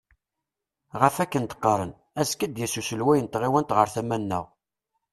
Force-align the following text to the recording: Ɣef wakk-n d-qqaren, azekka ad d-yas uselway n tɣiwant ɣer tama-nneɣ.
Ɣef 1.01 1.15
wakk-n 1.19 1.45
d-qqaren, 1.45 1.91
azekka 2.19 2.43
ad 2.45 2.51
d-yas 2.53 2.73
uselway 2.79 3.19
n 3.21 3.27
tɣiwant 3.27 3.75
ɣer 3.77 3.87
tama-nneɣ. 3.93 4.45